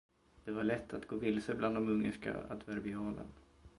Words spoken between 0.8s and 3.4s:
att gå vilse bland de ungerska adverbialen.